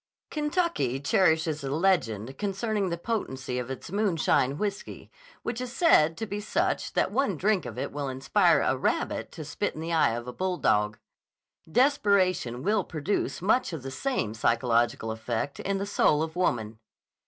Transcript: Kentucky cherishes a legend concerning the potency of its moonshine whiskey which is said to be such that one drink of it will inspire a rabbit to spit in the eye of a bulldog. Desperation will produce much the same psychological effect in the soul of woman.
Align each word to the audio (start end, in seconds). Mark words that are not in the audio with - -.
Kentucky 0.31 0.99
cherishes 0.99 1.63
a 1.63 1.69
legend 1.69 2.35
concerning 2.39 2.89
the 2.89 2.97
potency 2.97 3.59
of 3.59 3.69
its 3.69 3.91
moonshine 3.91 4.57
whiskey 4.57 5.11
which 5.43 5.61
is 5.61 5.71
said 5.71 6.17
to 6.17 6.25
be 6.25 6.39
such 6.39 6.93
that 6.93 7.11
one 7.11 7.37
drink 7.37 7.67
of 7.67 7.77
it 7.77 7.91
will 7.91 8.09
inspire 8.09 8.61
a 8.61 8.75
rabbit 8.75 9.31
to 9.31 9.45
spit 9.45 9.75
in 9.75 9.79
the 9.79 9.93
eye 9.93 10.15
of 10.15 10.27
a 10.27 10.33
bulldog. 10.33 10.97
Desperation 11.71 12.63
will 12.63 12.83
produce 12.83 13.43
much 13.43 13.69
the 13.69 13.91
same 13.91 14.33
psychological 14.33 15.11
effect 15.11 15.59
in 15.59 15.77
the 15.77 15.85
soul 15.85 16.23
of 16.23 16.35
woman. 16.35 16.79